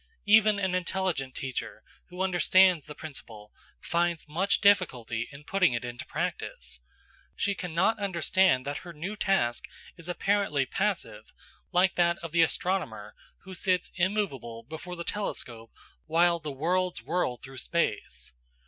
[0.25, 6.07] Even an intelligent teacher, who understands the principle, find much difficulty in putting it into
[6.07, 6.79] practice.
[7.35, 9.65] She can not understand that her new task
[9.97, 11.31] is apparently passive,
[11.71, 15.71] like that of the astronomer who sits immovable before the telescope
[16.07, 18.33] while the worlds whirl through space.